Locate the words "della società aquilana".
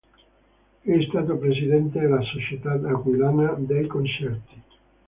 1.99-3.53